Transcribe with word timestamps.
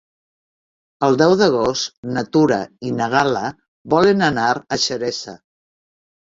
El 1.07 1.17
deu 1.21 1.35
d'agost 1.41 1.91
na 2.15 2.25
Tura 2.37 2.59
i 2.89 2.95
na 3.03 3.11
Gal·la 3.17 3.45
volen 3.97 4.27
anar 4.33 4.51
a 4.59 4.83
Xeresa. 4.89 5.41